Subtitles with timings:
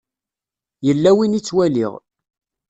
[0.85, 1.93] Yella win i ttwaliɣ.